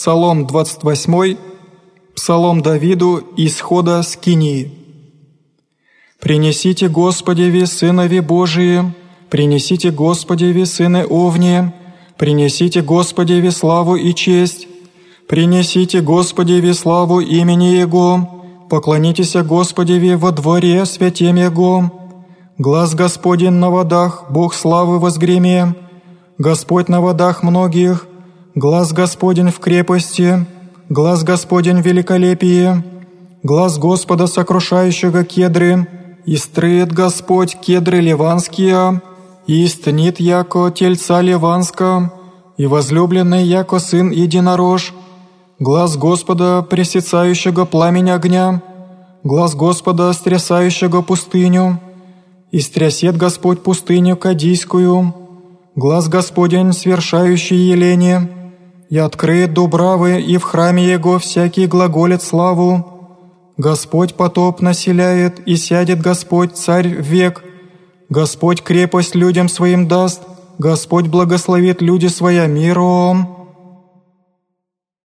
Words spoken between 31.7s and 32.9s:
в великолепии,